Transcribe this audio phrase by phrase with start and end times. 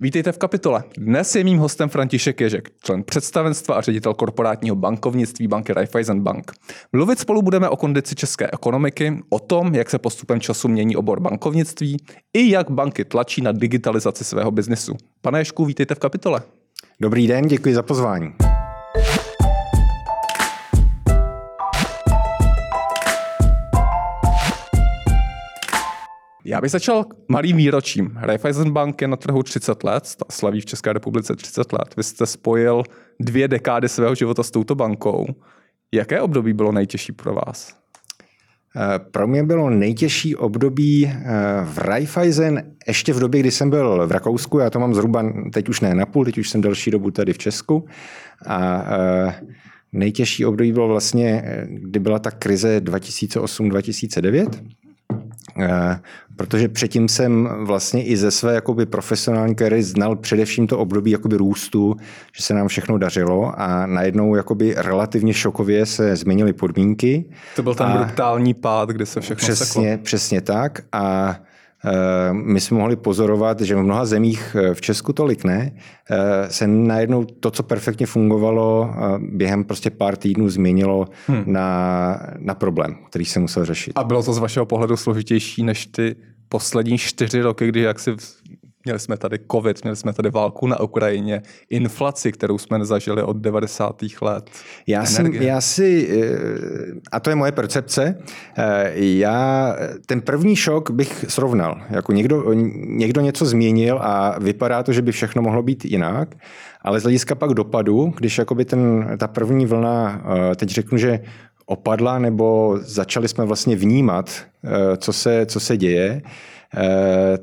[0.00, 0.84] Vítejte v kapitole.
[0.98, 6.52] Dnes je mým hostem František Ježek, člen představenstva a ředitel korporátního bankovnictví banky Raiffeisen Bank.
[6.92, 11.20] Mluvit spolu budeme o kondici české ekonomiky, o tom, jak se postupem času mění obor
[11.20, 11.96] bankovnictví
[12.34, 14.96] i jak banky tlačí na digitalizaci svého biznesu.
[15.20, 16.42] Pane Ježku, vítejte v kapitole.
[17.00, 18.32] Dobrý den, děkuji za pozvání.
[26.48, 28.12] Já bych začal malým výročím.
[28.16, 31.96] Raiffeisen Bank je na trhu 30 let, slaví v České republice 30 let.
[31.96, 32.82] Vy jste spojil
[33.20, 35.26] dvě dekády svého života s touto bankou.
[35.92, 37.74] Jaké období bylo nejtěžší pro vás?
[38.76, 41.20] Eh, pro mě bylo nejtěžší období eh,
[41.64, 44.58] v Raiffeisen ještě v době, kdy jsem byl v Rakousku.
[44.58, 47.32] Já to mám zhruba, teď už ne na půl, teď už jsem delší dobu tady
[47.32, 47.86] v Česku.
[48.46, 49.34] A eh,
[49.92, 54.77] nejtěžší období bylo vlastně, kdy byla ta krize 2008-2009 Eh,
[56.36, 61.36] protože předtím jsem vlastně i ze své jakoby profesionální kariéry znal především to období jakoby
[61.36, 61.96] růstu,
[62.36, 67.24] že se nám všechno dařilo a najednou jakoby relativně šokově se změnily podmínky.
[67.56, 70.04] To byl ten a brutální pád, kde se všechno Přesně, seklo.
[70.04, 71.47] přesně tak a Eh,
[72.32, 75.72] my jsme mohli pozorovat, že v mnoha zemích, eh, v Česku tolik ne,
[76.10, 81.42] eh, se najednou to, co perfektně fungovalo, během prostě pár týdnů změnilo hmm.
[81.46, 83.92] na, na problém, který se musel řešit.
[83.94, 86.16] A bylo to z vašeho pohledu složitější než ty
[86.48, 88.10] poslední čtyři roky, kdy jak si
[88.88, 93.36] Měli jsme tady covid, měli jsme tady válku na Ukrajině, inflaci, kterou jsme nezažili od
[93.36, 94.02] 90.
[94.20, 94.50] let.
[94.86, 98.18] Já si, já si, eh, a to je moje percepce,
[98.56, 101.80] eh, já ten první šok bych srovnal.
[101.90, 102.52] Jako někdo,
[102.86, 106.34] někdo něco změnil a vypadá to, že by všechno mohlo být jinak,
[106.82, 111.20] ale z hlediska pak dopadu, když jakoby ten, ta první vlna, eh, teď řeknu, že
[111.66, 114.30] opadla, nebo začali jsme vlastně vnímat,
[114.98, 116.22] co se, co se děje,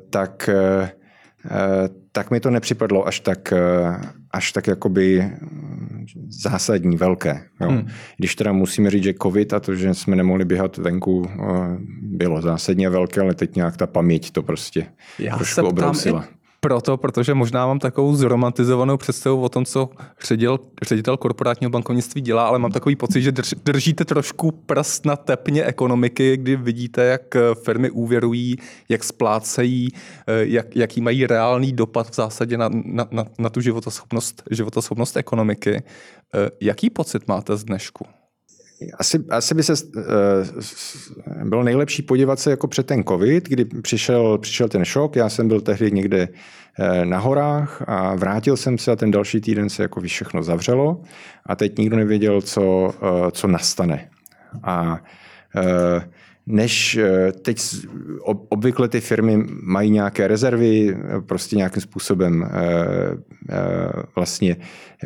[0.10, 0.50] tak
[2.12, 4.02] tak mi to nepřipadlo až tak, eh,
[4.32, 5.32] až tak jakoby
[6.28, 7.42] zásadní, velké.
[7.62, 7.70] Jo.
[7.70, 7.88] Hmm.
[8.18, 12.42] Když teda musíme říct, že covid a to, že jsme nemohli běhat venku, eh, bylo
[12.42, 14.86] zásadně velké, ale teď nějak ta paměť to prostě
[15.20, 16.24] Já trošku se obrousila.
[16.24, 16.35] I
[16.66, 19.90] proto, protože možná mám takovou zromantizovanou představu o tom, co
[20.28, 25.16] ředitel, ředitel korporátního bankovnictví dělá, ale mám takový pocit, že drž, držíte trošku prst na
[25.16, 28.58] tepně ekonomiky, kdy vidíte, jak eh, firmy úvěrují,
[28.90, 29.90] jak splácejí,
[30.28, 35.18] eh, jak, jaký mají reálný dopad v zásadě na, na, na, na tu životoschopnost, životoschopnost
[35.18, 35.84] ekonomiky.
[36.36, 38.06] Eh, jaký pocit máte z dnešku?
[39.00, 40.04] Asi, asi by se uh,
[41.44, 45.16] bylo nejlepší podívat se jako před ten covid, kdy přišel, přišel ten šok.
[45.16, 46.28] Já jsem byl tehdy někde
[46.80, 51.02] uh, na horách a vrátil jsem se a ten další týden se jako všechno zavřelo
[51.46, 54.10] a teď nikdo nevěděl, co, uh, co nastane.
[54.64, 55.00] A
[55.56, 56.04] uh,
[56.48, 57.62] než eh, teď
[58.50, 62.50] obvykle ty firmy mají nějaké rezervy, prostě nějakým způsobem eh,
[63.50, 64.58] eh, vlastně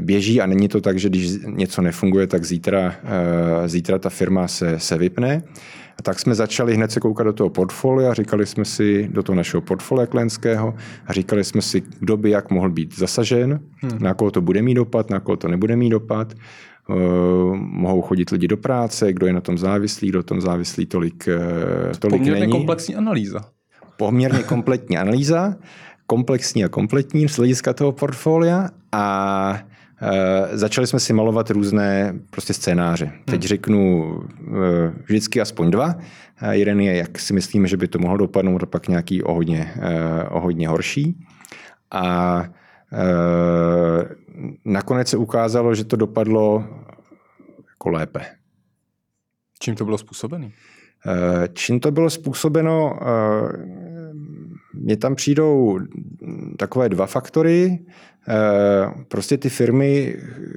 [0.01, 2.95] běží a není to tak, že když něco nefunguje, tak zítra,
[3.65, 5.43] zítra ta firma se, se vypne.
[5.99, 9.35] A tak jsme začali hned se koukat do toho portfolia, říkali jsme si do toho
[9.35, 10.73] našeho portfolia klientského
[11.07, 13.99] a říkali jsme si, kdo by jak mohl být zasažen, hmm.
[13.99, 16.33] na koho to bude mít dopad, na koho to nebude mít dopad.
[16.89, 16.93] Eh,
[17.55, 21.97] mohou chodit lidi do práce, kdo je na tom závislý, kdo tom závislý tolik, eh,
[21.99, 22.51] tolik Poměrně není.
[22.51, 23.45] komplexní analýza.
[23.97, 25.55] Poměrně kompletní analýza,
[26.07, 29.59] komplexní a kompletní z hlediska toho portfolia a
[30.01, 33.05] Uh, začali jsme si malovat různé prostě scénáře.
[33.05, 33.23] Hmm.
[33.25, 34.55] Teď řeknu uh,
[35.05, 35.95] vždycky aspoň dva.
[36.43, 39.33] Uh, jeden je, jak si myslíme, že by to mohlo dopadnout, a pak nějaký o
[39.33, 39.73] hodně,
[40.29, 41.15] o hodně horší.
[41.91, 42.43] A
[44.65, 46.63] nakonec se ukázalo, že to dopadlo
[47.69, 48.25] jako lépe.
[49.59, 50.51] Čím to bylo způsobené?
[51.07, 52.99] Eh, čím to bylo způsobeno?
[53.01, 53.05] Eh,
[54.73, 55.79] mně tam přijdou
[56.57, 57.79] takové dva faktory.
[58.27, 60.15] Eh, prostě ty firmy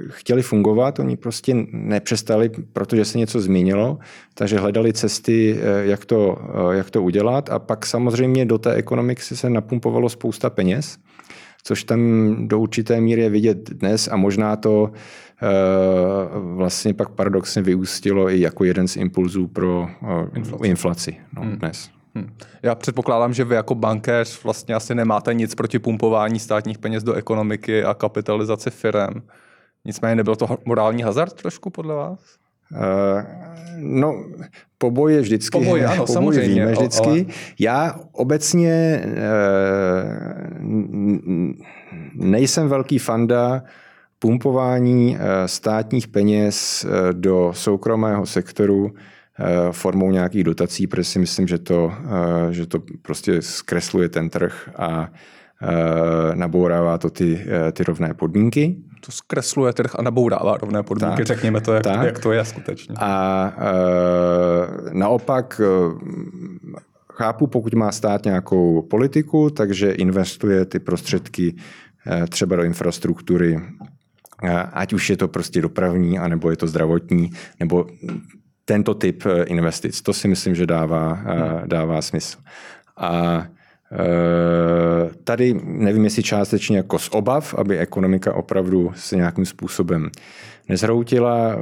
[0.09, 3.99] chtěly fungovat, oni prostě nepřestali, protože se něco změnilo,
[4.35, 6.39] takže hledali cesty, jak to,
[6.73, 10.99] jak to udělat a pak samozřejmě do té ekonomiky se napumpovalo spousta peněz
[11.63, 12.01] což tam
[12.49, 14.91] do určité míry je vidět dnes a možná to
[15.43, 15.47] eh,
[16.35, 21.57] vlastně pak paradoxně vyústilo i jako jeden z impulzů pro eh, inflaci, inflaci no, hmm.
[21.57, 21.91] dnes.
[22.15, 22.35] Hmm.
[22.63, 27.15] Já předpokládám, že vy jako bankéř vlastně asi nemáte nic proti pumpování státních peněz do
[27.15, 29.23] ekonomiky a kapitalizaci firm.
[29.85, 32.21] Nicméně nebyl to morální hazard trošku podle vás?
[32.73, 33.23] Uh,
[33.77, 34.25] no,
[34.83, 35.59] poboj je vždycky.
[35.59, 36.49] Poboj, ano, poboj samozřejmě.
[36.49, 37.09] Víme vždycky.
[37.09, 37.25] Ale...
[37.59, 39.13] Já obecně uh,
[42.15, 43.63] nejsem velký fanda
[44.19, 48.91] pumpování uh, státních peněz uh, do soukromého sektoru
[49.71, 51.93] formou nějakých dotací, protože si myslím, že to,
[52.51, 55.09] že to prostě zkresluje ten trh a
[56.35, 58.77] nabourává to ty, ty rovné podmínky.
[59.01, 62.07] To zkresluje trh a nabourává rovné podmínky, tak, řekněme to, jak, tak.
[62.07, 62.95] jak to je skutečně.
[62.99, 63.53] A
[64.93, 65.61] naopak
[67.13, 71.57] chápu, pokud má stát nějakou politiku, takže investuje ty prostředky
[72.29, 73.61] třeba do infrastruktury,
[74.73, 77.31] ať už je to prostě dopravní, anebo je to zdravotní,
[77.61, 77.87] nebo
[78.65, 80.03] tento typ eh, investic.
[80.03, 81.69] To si myslím, že dává, hmm.
[81.69, 82.39] dává smysl.
[82.97, 83.62] A eh,
[85.25, 90.11] tady nevím, jestli částečně jako z obav, aby ekonomika opravdu se nějakým způsobem
[90.69, 91.57] nezhroutila.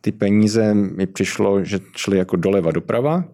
[0.00, 3.24] Ty peníze mi přišlo, že šly jako doleva doprava,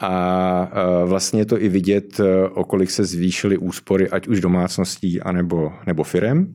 [0.00, 0.70] a
[1.04, 2.20] vlastně je to i vidět,
[2.54, 6.52] o kolik se zvýšily úspory, ať už domácností, anebo, nebo firem.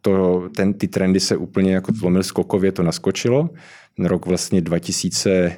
[0.00, 3.50] To, ten, ty trendy se úplně jako zlomil skokově, to naskočilo
[3.98, 5.56] rok vlastně 2000,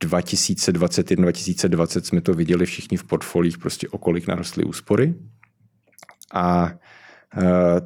[0.00, 5.14] 2021, 2020 jsme to viděli všichni v portfolích, prostě o kolik narostly úspory.
[6.34, 6.72] A
[7.36, 7.80] eh,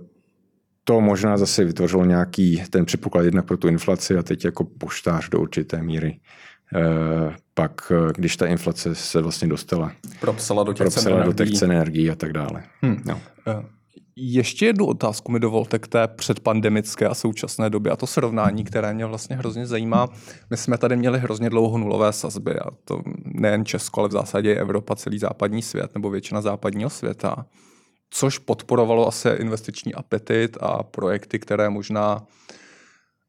[0.85, 5.29] to možná zase vytvořilo nějaký ten předpoklad jednak pro tu inflaci a teď jako poštář
[5.29, 6.21] do určité míry.
[6.75, 9.93] Eh, pak, eh, když ta inflace se vlastně dostala.
[10.21, 12.63] Propsala do těch, propsala cen, do těch cen energií a tak dále.
[12.83, 13.03] Hmm.
[13.05, 13.21] No.
[14.17, 18.95] Ještě jednu otázku mi dovolte k té předpandemické a současné době a to srovnání, které
[18.95, 20.09] mě vlastně hrozně zajímá.
[20.51, 24.55] My jsme tady měli hrozně dlouho nulové sazby a to nejen Česko, ale v zásadě
[24.55, 27.47] Evropa, celý západní svět nebo většina západního světa,
[28.11, 32.27] což podporovalo asi investiční apetit a projekty, které možná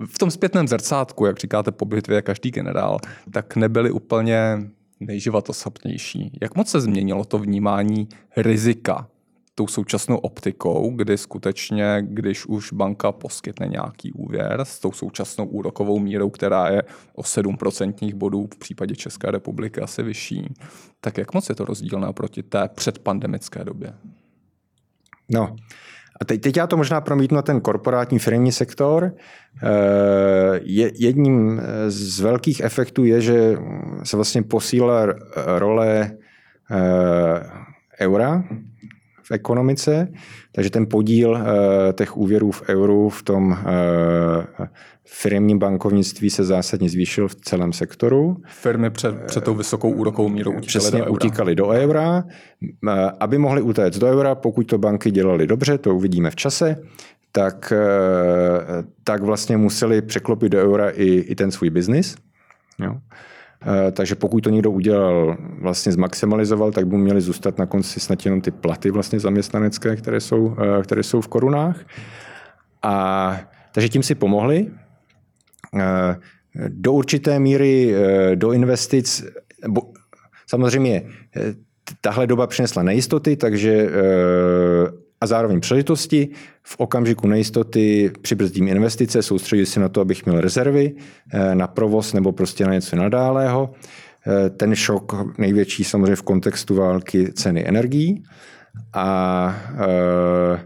[0.05, 2.97] v tom zpětném zrcátku, jak říkáte po bitvě každý generál,
[3.31, 4.57] tak nebyly úplně
[4.99, 6.37] nejživatosapnější.
[6.41, 9.07] Jak moc se změnilo to vnímání rizika
[9.55, 15.99] tou současnou optikou, kdy skutečně, když už banka poskytne nějaký úvěr s tou současnou úrokovou
[15.99, 16.83] mírou, která je
[17.15, 20.53] o 7% bodů v případě České republiky asi vyšší,
[21.01, 23.93] tak jak moc je to rozdílné proti té předpandemické době?
[25.29, 25.55] No,
[26.21, 29.13] a teď, teď já to možná promítnu na ten korporátní firmní sektor.
[29.63, 33.57] Eh, je, jedním z velkých efektů je, že
[34.03, 35.05] se vlastně posílá
[35.57, 36.11] role
[36.71, 37.49] eh,
[37.99, 38.43] eura
[39.23, 40.07] v ekonomice,
[40.51, 44.67] takže ten podíl eh, těch úvěrů v euru v tom eh,
[45.05, 48.37] firmním bankovnictví se zásadně zvýšil v celém sektoru.
[48.47, 51.11] Firmy před, před tou vysokou úrokovou mírou utíkaly Přesně do eura.
[51.11, 52.23] utíkaly do eura.
[52.89, 56.77] Eh, aby mohly utéct do eura, pokud to banky dělali dobře, to uvidíme v čase,
[57.35, 57.73] tak,
[59.03, 62.15] tak vlastně museli překlopit do eura i, i ten svůj biznis.
[62.79, 62.97] Jo.
[63.65, 68.25] Eh, takže pokud to někdo udělal, vlastně zmaximalizoval, tak by měli zůstat na konci snad
[68.25, 71.79] jenom ty platy vlastně zaměstnanecké, které jsou, eh, které jsou v korunách.
[72.83, 73.39] A,
[73.73, 74.67] takže tím si pomohli.
[75.79, 76.15] Eh,
[76.67, 77.95] do určité míry
[78.35, 79.25] do investic,
[79.67, 79.81] bo,
[80.47, 81.01] samozřejmě
[82.01, 83.89] tahle doba přinesla nejistoty, takže
[85.23, 86.29] a zároveň příležitosti.
[86.63, 90.95] V okamžiku nejistoty přibrzdím investice, soustředím se na to, abych měl rezervy
[91.33, 93.73] eh, na provoz nebo prostě na něco nadálého.
[94.27, 98.23] Eh, ten šok největší samozřejmě v kontextu války ceny energií.
[98.93, 100.59] A, eh,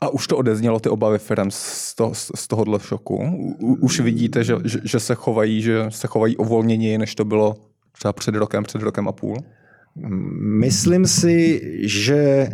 [0.00, 3.16] a už to odeznělo ty obavy firm z, to, z tohohle šoku?
[3.60, 7.54] U, už vidíte, že, že, že, se chovají, že se chovají ovolněněji, než to bylo
[7.92, 9.36] třeba před rokem, před rokem a půl?
[10.40, 12.48] Myslím si, že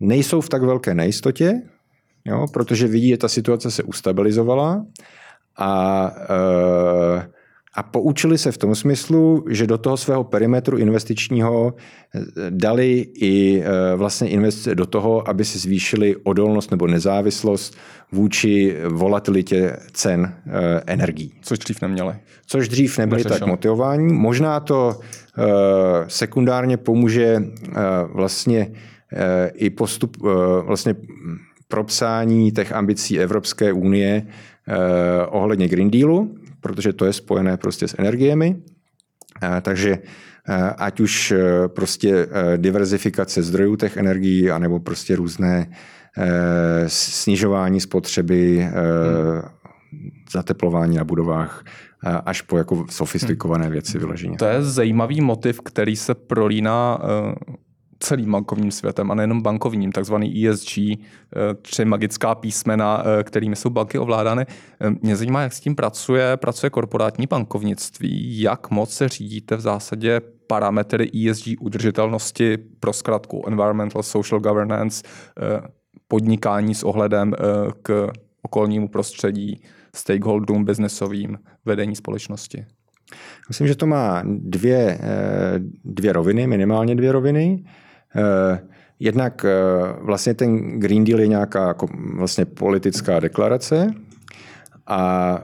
[0.00, 1.62] nejsou v tak velké nejistotě,
[2.24, 4.84] jo, protože vidí, že ta situace se ustabilizovala
[5.56, 7.30] a, e,
[7.74, 12.20] a poučili se v tom smyslu, že do toho svého perimetru investičního e,
[12.50, 17.76] dali i e, vlastně investice do toho, aby se zvýšili odolnost nebo nezávislost
[18.12, 20.34] vůči volatilitě cen
[20.86, 21.32] energií.
[21.42, 22.14] Což dřív neměli.
[22.46, 24.12] Což dřív nebyli tak motivování.
[24.12, 25.00] Možná to
[26.08, 27.42] sekundárně pomůže
[28.12, 28.72] vlastně
[29.54, 30.28] i postup eh,
[30.62, 30.94] vlastně
[31.68, 34.26] propsání těch ambicí Evropské unie
[34.68, 34.76] eh,
[35.26, 38.56] ohledně Green Dealu, protože to je spojené prostě s energiemi.
[39.42, 39.98] Eh, takže
[40.76, 41.34] ať už
[41.66, 42.26] prostě
[42.56, 45.70] diverzifikace zdrojů těch energií, anebo prostě různé
[46.86, 48.72] snižování spotřeby, hmm.
[50.32, 51.64] zateplování na budovách,
[52.26, 54.36] až po jako sofistikované věci vyloženě.
[54.36, 56.98] To je zajímavý motiv, který se prolíná
[58.00, 60.96] celým bankovním světem a nejenom bankovním, takzvaný ESG, eh,
[61.62, 64.46] tři magická písmena, eh, kterými jsou banky ovládány.
[64.80, 69.60] Eh, mě zajímá, jak s tím pracuje, pracuje korporátní bankovnictví, jak moc se řídíte v
[69.60, 75.02] zásadě parametry ESG udržitelnosti pro zkratku Environmental Social Governance,
[76.08, 77.32] podnikání s ohledem
[77.82, 78.08] k
[78.42, 79.62] okolnímu prostředí,
[79.94, 82.66] stakeholderům biznesovým, vedení společnosti.
[83.48, 84.98] Myslím, že to má dvě,
[85.84, 87.64] dvě roviny, minimálně dvě roviny.
[89.00, 89.46] Jednak
[90.00, 91.86] vlastně ten Green Deal je nějaká jako
[92.16, 93.90] vlastně politická deklarace
[94.86, 95.38] a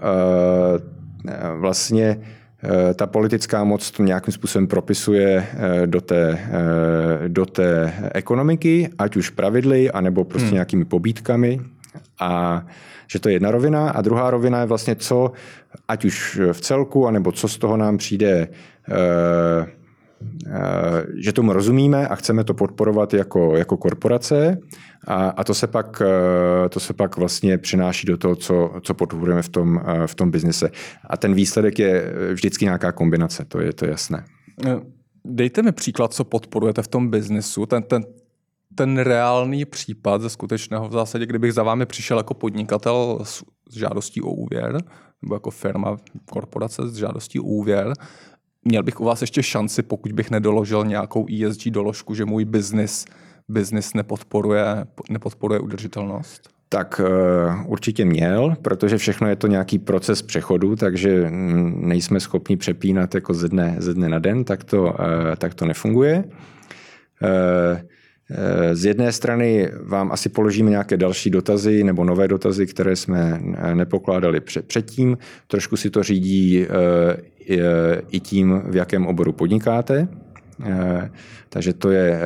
[1.54, 2.20] vlastně
[2.64, 8.88] Eh, ta politická moc to nějakým způsobem propisuje eh, do té, eh, do té ekonomiky,
[8.98, 10.54] ať už pravidly, anebo prostě hmm.
[10.54, 11.60] nějakými pobítkami.
[12.20, 12.66] A
[13.06, 13.90] že to je jedna rovina.
[13.90, 15.32] A druhá rovina je vlastně co,
[15.88, 18.48] ať už v celku, anebo co z toho nám přijde
[18.88, 19.66] Eh,
[21.16, 24.58] že tomu rozumíme a chceme to podporovat jako, jako korporace
[25.06, 28.94] a, a to, se pak, eh, to se pak vlastně přináší do toho, co, co
[28.94, 30.70] podporujeme v tom, eh, v tom biznise.
[31.04, 34.24] A ten výsledek je vždycky nějaká kombinace, to je, to jasné.
[35.24, 38.02] Dejte mi příklad, co podporujete v tom biznesu, ten, ten,
[38.74, 43.44] ten reálný případ ze skutečného v zásadě, kdybych za vámi přišel jako podnikatel s
[43.76, 44.78] žádostí o úvěr,
[45.22, 45.96] nebo jako firma,
[46.30, 47.92] korporace s žádostí o úvěr,
[48.66, 53.04] měl bych u vás ještě šanci, pokud bych nedoložil nějakou ESG doložku, že můj biznis
[53.48, 56.50] business nepodporuje, nepodporuje udržitelnost?
[56.68, 63.14] Tak uh, určitě měl, protože všechno je to nějaký proces přechodu, takže nejsme schopni přepínat
[63.14, 64.90] jako ze dne, ze dne na den, tak to, uh,
[65.38, 66.24] tak to nefunguje.
[68.30, 68.36] Uh,
[68.72, 73.40] z jedné strany vám asi položíme nějaké další dotazy nebo nové dotazy, které jsme
[73.74, 75.18] nepokládali předtím.
[75.46, 76.66] Trošku si to řídí
[78.10, 80.08] i tím, v jakém oboru podnikáte.
[81.48, 82.20] Takže to je,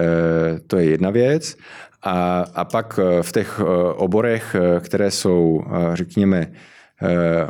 [0.67, 1.57] to je jedna věc.
[2.03, 3.61] A, a pak v těch
[3.95, 5.65] oborech, které jsou,
[5.95, 6.53] řekněme,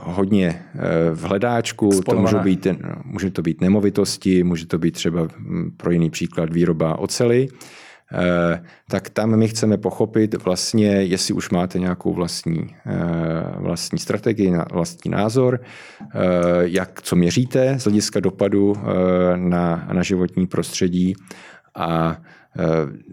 [0.03, 0.63] hodně
[1.15, 2.01] v hledáčku.
[2.03, 2.67] To může být,
[3.05, 5.29] může to být nemovitosti, může to být třeba
[5.77, 7.49] pro jiný příklad výroba ocely.
[8.13, 12.95] Eh, tak tam my chceme pochopit vlastně, jestli už máte nějakou vlastní, eh,
[13.57, 16.19] vlastní strategii, vlastní názor, eh,
[16.63, 18.77] jak co měříte z hlediska dopadu
[19.37, 21.15] na, na životní prostředí
[21.75, 22.21] a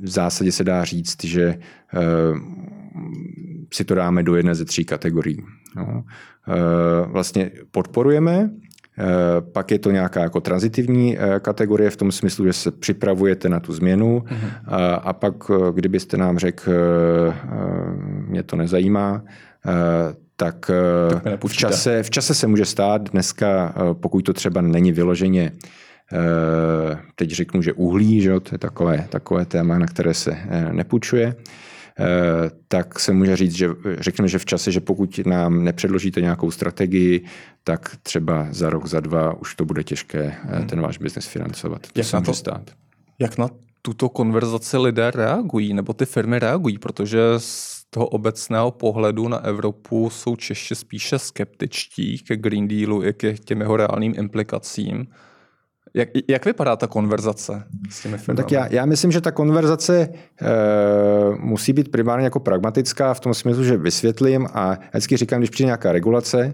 [0.01, 1.59] v zásadě se dá říct, že
[3.73, 5.43] si to dáme do jedné ze tří kategorií.
[5.75, 6.03] No.
[7.07, 8.49] Vlastně podporujeme
[9.51, 13.59] pak je to nějaká jako transitivní eh, kategorie v tom smyslu, že se připravujete na
[13.59, 14.19] tu změnu.
[14.19, 14.49] Uh-huh.
[14.65, 16.71] a, a pak, eh, kdybyste nám řekl,
[18.27, 19.23] mě to nezajímá,
[20.35, 20.71] tak,
[21.23, 23.09] tak v, čase, v čase se může stát.
[23.09, 25.51] Dneska, pokud to třeba není vyloženě
[27.15, 30.37] teď řeknu, že uhlí, že to je takové, takové téma, na které se
[30.71, 31.43] nepůjčuje, Eh,
[32.67, 37.25] tak se může říct, že řekněme, že v čase, že pokud nám nepředložíte nějakou strategii,
[37.63, 40.67] tak třeba za rok, za dva už to bude těžké eh, hmm.
[40.67, 41.81] ten váš biznes financovat.
[41.81, 42.71] To jak může to, stát.
[43.19, 43.49] Jak na
[43.81, 50.09] tuto konverzaci lidé reagují, nebo ty firmy reagují, protože z toho obecného pohledu na Evropu
[50.09, 55.07] jsou Češi spíše skeptičtí ke Green Dealu i k těm jeho reálným implikacím.
[55.97, 58.37] Jak, jak vypadá ta konverzace s těmi firmami?
[58.37, 60.09] No tak já, já myslím, že ta konverzace e,
[61.39, 65.65] musí být primárně jako pragmatická v tom smyslu, že vysvětlím a vždycky říkám, když přijde
[65.65, 66.53] nějaká regulace,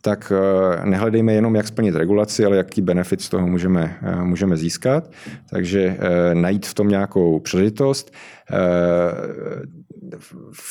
[0.00, 4.56] tak e, nehledejme jenom, jak splnit regulaci, ale jaký benefit z toho můžeme, e, můžeme
[4.56, 5.10] získat.
[5.50, 5.96] Takže
[6.34, 8.12] najít v tom nějakou příležitost.
[8.50, 10.12] E,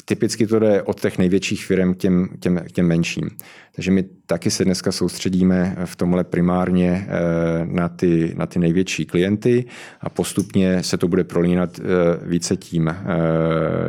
[0.06, 3.30] typicky to jde od těch největších firm k těm, těm, k těm menším.
[3.76, 9.06] Takže my taky se dneska soustředíme v tomhle primárně eh, na ty, na ty největší
[9.06, 9.66] klienty
[10.02, 11.84] a postupně se to bude prolínat eh,
[12.26, 12.96] více tím, eh,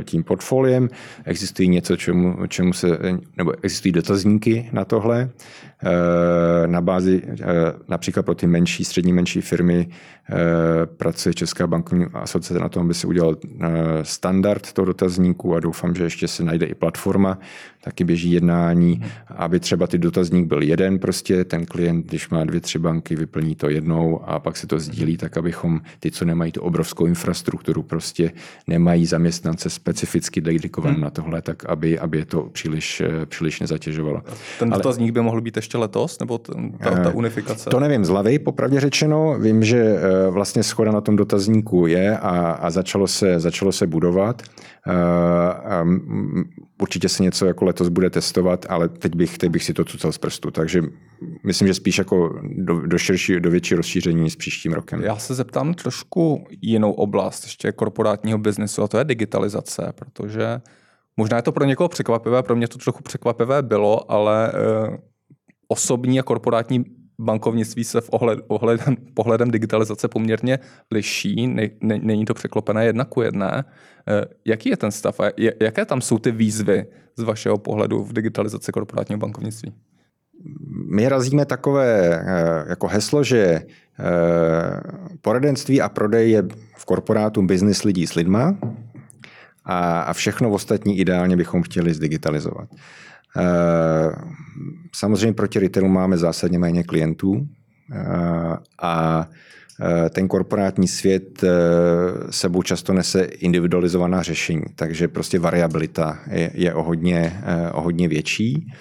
[0.05, 0.89] tím portfoliem.
[1.25, 2.99] Existují něco, čemu, čemu se,
[3.37, 5.31] nebo existují dotazníky na tohle.
[6.67, 7.23] Na bázi
[7.89, 9.89] například pro ty menší, střední menší firmy
[10.97, 13.37] pracuje Česká bankovní asociace na tom, aby se udělal
[14.03, 17.39] standard toho dotazníku a doufám, že ještě se najde i platforma,
[17.85, 22.61] taky běží jednání, aby třeba ty dotazník byl jeden prostě, ten klient, když má dvě,
[22.61, 26.53] tři banky, vyplní to jednou a pak se to sdílí, tak abychom ty, co nemají
[26.53, 28.31] tu obrovskou infrastrukturu, prostě
[28.67, 31.03] nemají zaměstnance specificky dedikované hmm.
[31.03, 34.23] na tohle, tak aby, aby je to příliš, příliš nezatěžovalo.
[34.59, 37.71] Ten dotazník by mohl být ještě letos, nebo ta, ta eh, unifikace?
[37.71, 39.39] To nevím z hlavy, popravdě řečeno.
[39.39, 43.87] Vím, že eh, vlastně schoda na tom dotazníku je a, a začalo, se, začalo se
[43.87, 44.43] budovat.
[44.89, 45.85] Eh,
[46.83, 50.13] určitě se něco jako letos bude testovat, ale teď bych, teď bych si to cucal
[50.13, 50.51] z prstu.
[50.51, 50.83] Takže
[51.45, 55.03] myslím, že spíš jako do, do, širší, do větší rozšíření s příštím rokem.
[55.03, 60.61] Já se zeptám trošku jinou oblast ještě korporátního biznesu a to je digitalizace, protože
[61.17, 64.53] možná je to pro někoho překvapivé, pro mě to trochu překvapivé bylo, ale
[65.73, 66.85] osobní a korporátní
[67.21, 70.59] bankovnictví se v ohled, ohledem, pohledem digitalizace poměrně
[70.91, 73.65] liší, ne, ne, není to překlopené jedna ku jedné.
[74.09, 76.87] Eh, jaký je ten stav a jaké tam jsou ty výzvy
[77.17, 79.73] z vašeho pohledu v digitalizaci korporátního bankovnictví?
[80.91, 82.25] my razíme takové
[82.69, 83.63] jako heslo, že
[85.21, 86.43] poradenství a prodej je
[86.77, 88.59] v korporátu business lidí s lidma
[89.65, 92.69] a všechno ostatní ideálně bychom chtěli zdigitalizovat.
[94.95, 97.47] Samozřejmě proti retailu máme zásadně méně klientů
[98.83, 99.27] a
[99.81, 101.49] Eh, ten korporátní svět eh,
[102.31, 108.09] sebou často nese individualizovaná řešení, takže prostě variabilita je, je o, hodně, eh, o hodně
[108.09, 108.73] větší.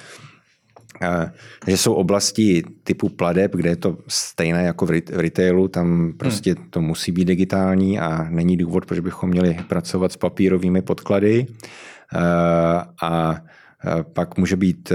[1.67, 6.69] Že jsou oblasti typu pladeb, kde je to stejné jako v retailu, tam prostě hmm.
[6.69, 11.45] to musí být digitální a není důvod, proč bychom měli pracovat s papírovými podklady.
[13.01, 13.37] A
[14.13, 14.91] pak může být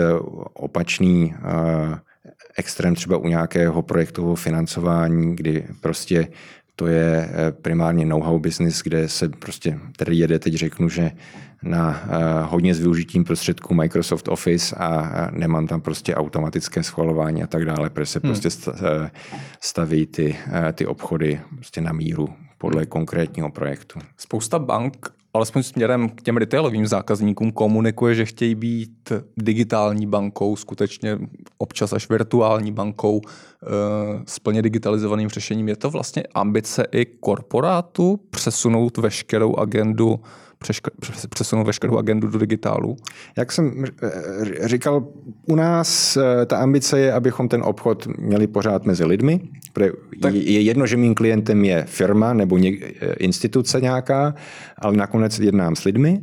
[0.55, 1.35] opačný
[2.57, 6.29] extrém třeba u nějakého projektového financování, kdy prostě
[6.77, 11.11] to je eh, primárně know-how business, kde se prostě tady jede, teď řeknu, že
[11.63, 12.03] na
[12.49, 17.91] hodně s využitím prostředků Microsoft Office a nemám tam prostě automatické schvalování a tak dále,
[17.91, 18.33] protože se hmm.
[18.33, 19.11] prostě eh,
[19.61, 20.37] staví ty,
[20.73, 22.29] ty obchody prostě na míru
[22.59, 23.99] podle konkrétního projektu.
[24.17, 31.19] Spousta bank alespoň směrem k těm retailovým zákazníkům komunikuje, že chtějí být digitální bankou, skutečně
[31.59, 33.67] občas až virtuální bankou eh,
[34.27, 35.69] s plně digitalizovaným řešením.
[35.69, 40.21] Je to vlastně ambice i korporátu přesunout veškerou agendu
[41.29, 42.97] přesunout veškerou agendu do digitálu?
[43.37, 45.09] Jak jsem eh, říkal,
[45.47, 49.41] u nás eh, ta ambice je, abychom ten obchod měli pořád mezi lidmi.
[50.21, 50.35] Tak.
[50.35, 54.35] Je jedno, že mým klientem je firma nebo eh, instituce nějaká,
[54.79, 56.21] ale nakonec jednám s lidmi.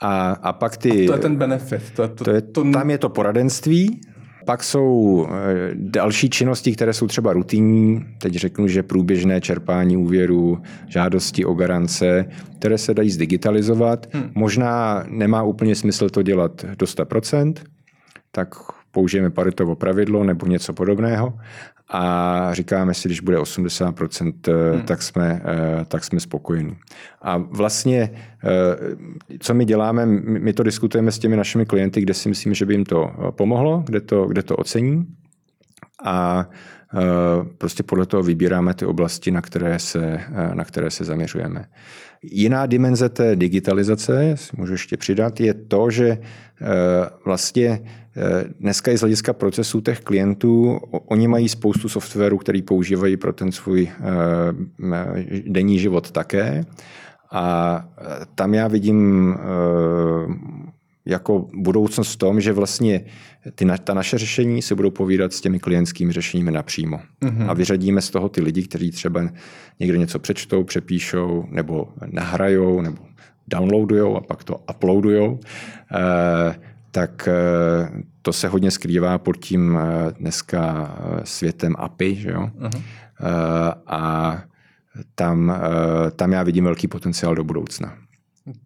[0.00, 1.04] A, a pak ty...
[1.04, 1.82] A to je ten benefit.
[1.96, 2.70] To je to, to je, to...
[2.70, 4.00] Tam je to poradenství,
[4.46, 10.62] pak jsou eh, další činnosti, které jsou třeba rutinní, teď řeknu, že průběžné čerpání úvěru,
[10.86, 12.24] žádosti o garance,
[12.58, 14.06] které se dají zdigitalizovat.
[14.12, 14.30] Hmm.
[14.34, 17.54] Možná nemá úplně smysl to dělat do 100%,
[18.32, 18.54] tak
[18.90, 21.38] použijeme paritovo pravidlo nebo něco podobného,
[21.88, 24.82] a říkáme si, když bude 80%, eh, hmm.
[24.82, 26.76] tak, jsme, eh, tak jsme spokojení.
[27.22, 28.10] A vlastně,
[28.44, 32.66] eh, co my děláme, my to diskutujeme s těmi našimi klienty, kde si myslíme, že
[32.66, 35.06] by jim to pomohlo, kde to, kde to ocení
[36.04, 36.48] a
[37.58, 40.20] prostě podle toho vybíráme ty oblasti, na které se,
[40.54, 41.64] na které se zaměřujeme.
[42.30, 46.18] Jiná dimenze té digitalizace, můžu ještě přidat, je to, že
[47.24, 47.80] vlastně
[48.60, 53.52] Dneska i z hlediska procesů těch klientů, oni mají spoustu softwaru, který používají pro ten
[53.52, 54.02] svůj eh,
[55.46, 56.64] denní život také.
[57.32, 57.84] A
[58.34, 59.38] tam já vidím eh,
[61.06, 63.04] jako budoucnost v tom, že vlastně
[63.54, 67.00] ty, ta naše řešení se budou povídat s těmi klientskými řešeními napřímo.
[67.22, 67.50] Mm-hmm.
[67.50, 69.28] A vyřadíme z toho ty lidi, kteří třeba
[69.80, 72.98] někde něco přečtou, přepíšou, nebo nahrajou, nebo
[73.48, 75.40] downloadujou a pak to uploadujou.
[75.94, 76.54] Eh,
[76.90, 82.50] tak eh, to se hodně skrývá pod tím eh, dneska světem API, že jo?
[82.58, 82.82] Uh-huh.
[83.86, 84.42] A
[85.14, 85.60] tam,
[86.16, 87.94] tam já vidím velký potenciál do budoucna.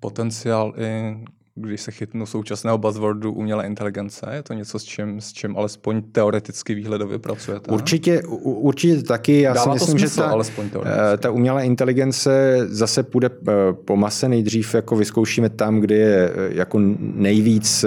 [0.00, 1.14] Potenciál i
[1.60, 4.26] když se chytnu současného buzzwordu umělé inteligence?
[4.32, 7.70] Je to něco, s čím, s čím alespoň teoreticky výhledově pracujete?
[7.70, 9.40] Určitě, určitě taky.
[9.40, 13.52] Já Dává si myslím, smysl, že ta, alespoň eh, ta umělá inteligence zase půjde eh,
[13.72, 14.28] po mase.
[14.28, 17.84] Nejdřív jako vyzkoušíme tam, kde je eh, jako nejvíc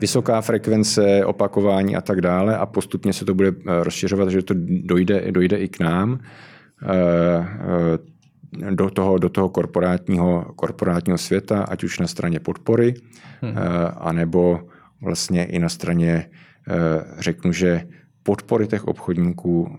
[0.00, 5.32] vysoká frekvence, opakování a tak dále a postupně se to bude rozšiřovat, že to dojde,
[5.32, 6.18] dojde i k nám
[8.70, 12.94] do toho, do toho korporátního, korporátního světa, ať už na straně podpory,
[13.40, 13.58] hmm.
[13.58, 14.60] Eh, anebo
[15.02, 16.30] vlastně i na straně,
[16.68, 16.74] eh,
[17.18, 17.88] řeknu, že
[18.22, 19.78] podpory těch obchodníků,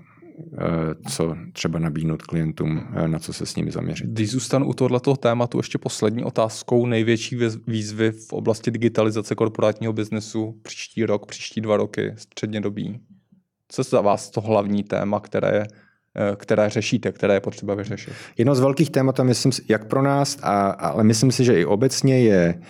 [0.53, 4.07] eh, co třeba nabídnout klientům, na co se s nimi zaměřit.
[4.07, 7.37] Když zůstanu u tohoto tématu ještě poslední otázkou, největší
[7.67, 12.99] výzvy v oblasti digitalizace korporátního biznesu příští rok, příští dva roky, středně dobí.
[13.67, 15.67] Co je za vás to hlavní téma, které je
[16.19, 18.13] Eh, které řešíte, které je potřeba vyřešit?
[18.37, 22.19] Jedno z velkých témat, myslím, jak pro nás, a, ale myslím si, že i obecně
[22.19, 22.61] je,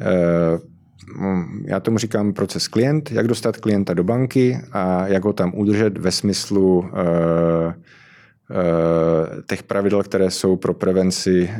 [0.00, 0.58] eh,
[1.64, 5.98] já tomu říkám proces klient, jak dostat klienta do banky a jak ho tam udržet
[5.98, 7.74] ve smyslu eh,
[9.46, 11.50] těch pravidel, které jsou pro prevenci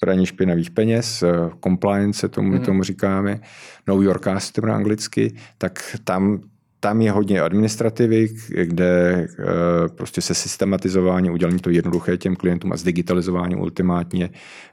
[0.00, 1.24] praní špinavých peněz,
[1.64, 2.58] compliance tomu, mm.
[2.58, 3.40] tomu říkáme,
[3.86, 6.40] Know Your Customer anglicky, tak tam
[6.80, 8.28] tam je hodně administrativy,
[8.64, 9.44] kde eh,
[9.88, 14.30] prostě se systematizování, udělení to jednoduché těm klientům a zdigitalizování ultimátně,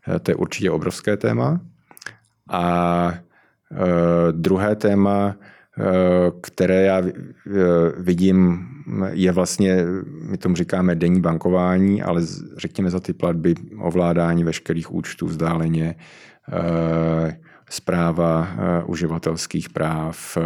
[0.07, 1.59] eh, to je určitě obrovské téma.
[2.49, 3.13] A
[3.71, 3.77] eh,
[4.31, 5.35] druhé téma,
[6.41, 7.01] které já
[7.97, 8.67] vidím,
[9.11, 9.85] je vlastně,
[10.29, 12.21] my tomu říkáme denní bankování, ale
[12.57, 15.95] řekněme za ty platby ovládání veškerých účtů vzdáleně,
[17.69, 18.47] zpráva
[18.85, 20.37] uživatelských práv,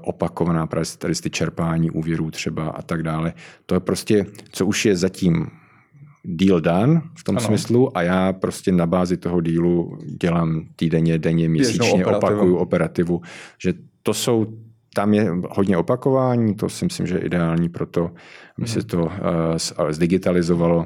[0.00, 3.32] opakovaná právě tady ty čerpání úvěrů třeba a tak dále.
[3.66, 5.46] To je prostě, co už je zatím
[6.26, 7.46] deal done v tom ano.
[7.46, 13.22] smyslu a já prostě na bázi toho dílu dělám týdenně, denně, měsíčně, opakuju operativu,
[13.58, 14.46] že to jsou
[14.94, 18.10] tam je hodně opakování, to si myslím, že je ideální pro to,
[18.58, 18.88] aby se mhm.
[18.88, 20.84] to uh, zdigitalizovalo, uh,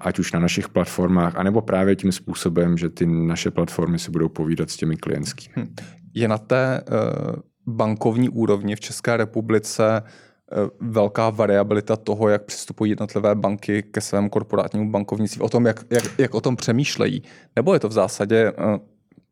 [0.00, 4.28] ať už na našich platformách, anebo právě tím způsobem, že ty naše platformy si budou
[4.28, 5.54] povídat s těmi klientskými.
[5.56, 5.74] Hm.
[6.14, 10.02] Je na té uh, bankovní úrovni v České republice
[10.80, 16.04] velká variabilita toho, jak přistupují jednotlivé banky ke svému korporátnímu bankovnictví, o tom, jak, jak,
[16.18, 17.22] jak o tom přemýšlejí.
[17.56, 18.52] Nebo je to v zásadě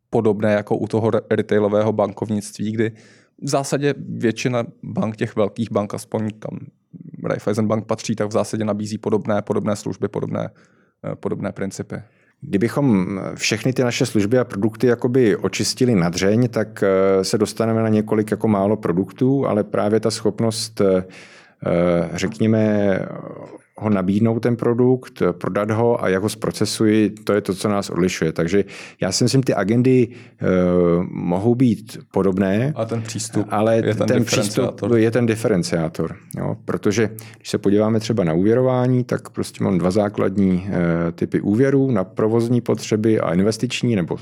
[0.09, 2.91] podobné jako u toho retailového bankovnictví, kdy
[3.41, 6.59] v zásadě většina bank, těch velkých bank, aspoň kam
[7.23, 10.49] Raiffeisen Bank patří, tak v zásadě nabízí podobné, podobné služby, podobné,
[11.11, 11.95] eh, podobné principy.
[12.47, 17.81] Kdybychom všechny ty naše služby a produkty jakoby očistili na dřeň, tak eh, se dostaneme
[17.81, 21.03] na několik jako málo produktů, ale právě ta schopnost eh,
[22.13, 22.99] řekněme,
[23.77, 27.89] ho nabídnout ten produkt, prodat ho a jak ho zprocesuji, to je to, co nás
[27.89, 28.31] odlišuje.
[28.31, 28.63] Takže
[29.01, 34.07] já si myslím, ty agendy uh, mohou být podobné, a ten přístup ale je ten,
[34.07, 36.15] ten přístup je ten diferenciátor.
[36.37, 36.57] Jo?
[36.65, 41.91] Protože když se podíváme třeba na úvěrování, tak prostě mám dva základní uh, typy úvěrů
[41.91, 44.17] na provozní potřeby a investiční nebo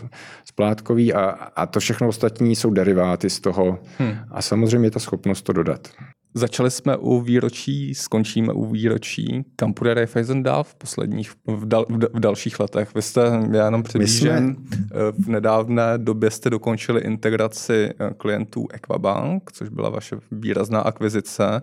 [0.45, 1.23] splátkový a,
[1.55, 4.15] a to všechno ostatní jsou deriváty z toho hmm.
[4.31, 5.87] a samozřejmě ta schopnost to dodat.
[6.35, 9.45] Začali jsme u výročí, skončíme u výročí.
[9.55, 12.95] Kam půjde Raiffeisen dál v posledních, v, dal, v, dalších letech?
[12.95, 13.99] Vy jste, já jenom jsme...
[14.31, 21.61] Eh, v nedávné době jste dokončili integraci eh, klientů Equabank, což byla vaše výrazná akvizice.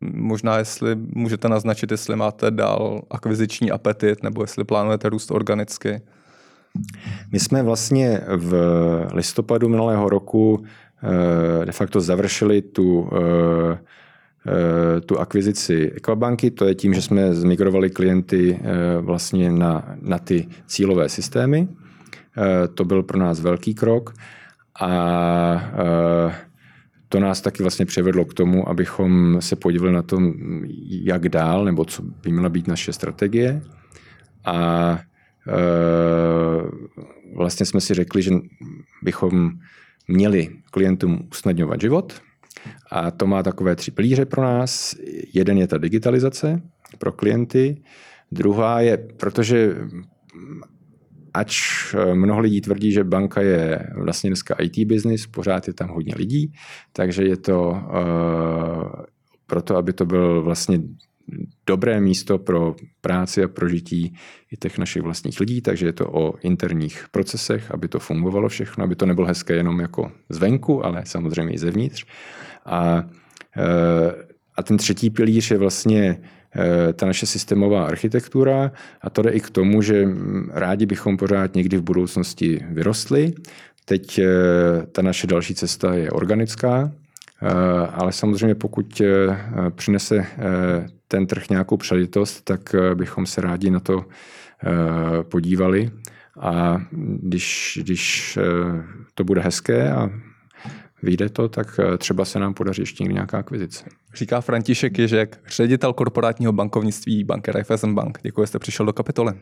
[0.00, 6.00] Možná, jestli můžete naznačit, jestli máte dál akviziční apetit, nebo jestli plánujete růst organicky.
[7.32, 8.54] My jsme vlastně v
[9.12, 10.64] listopadu minulého roku
[11.64, 13.78] de facto završili tu, eh,
[14.46, 16.50] eh, tu akvizici Equabanky.
[16.50, 18.60] To je tím, že jsme zmigrovali klienty
[19.00, 21.68] vlastně na, na ty cílové systémy.
[22.74, 24.14] To byl pro nás velký krok
[24.80, 24.90] a
[27.08, 30.34] to nás taky vlastně přivedlo k tomu, abychom se podívali na tom,
[30.88, 33.62] jak dál, nebo co by měla být naše strategie.
[34.44, 35.00] A
[37.36, 38.30] vlastně jsme si řekli, že
[39.02, 39.52] bychom
[40.08, 42.12] měli klientům usnadňovat život.
[42.90, 44.94] A to má takové tři pilíře pro nás.
[45.34, 46.62] Jeden je ta digitalizace
[46.98, 47.82] pro klienty,
[48.32, 49.76] druhá je, protože
[51.34, 51.60] ač
[52.14, 56.52] mnoho lidí tvrdí, že banka je vlastně dneska IT business, pořád je tam hodně lidí,
[56.92, 59.04] takže je to uh,
[59.46, 60.78] proto, aby to byl vlastně
[61.66, 64.14] dobré místo pro práci a prožití
[64.52, 68.84] i těch našich vlastních lidí, takže je to o interních procesech, aby to fungovalo všechno,
[68.84, 72.06] aby to nebylo hezké jenom jako zvenku, ale samozřejmě i zevnitř.
[72.66, 73.04] A,
[73.56, 74.24] eh,
[74.56, 76.20] a ten třetí pilíř je vlastně
[76.58, 80.08] eh, ta naše systémová architektura a to jde i k tomu, že
[80.50, 83.32] rádi bychom pořád někdy v budoucnosti vyrostli.
[83.84, 84.26] Teď eh,
[84.92, 86.92] ta naše další cesta je organická,
[87.92, 89.02] ale samozřejmě pokud
[89.74, 90.26] přinese
[91.08, 95.90] ten trh nějakou přelitost, tak eh, bychom se rádi na to eh, podívali.
[96.40, 96.82] A
[97.22, 98.42] když, když eh,
[99.14, 100.10] to bude hezké a
[101.02, 103.84] vyjde to, tak třeba se nám podaří ještě někdy nějaká akvizice.
[104.14, 108.18] Říká František Ježek, ředitel korporátního bankovnictví banky Raiffeisen Bank.
[108.22, 109.32] Děkuji, že jste přišel do kapitoly.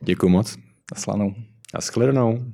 [0.00, 0.56] Děkuji moc.
[0.94, 1.34] Naslanou.
[1.74, 2.44] A shledanou.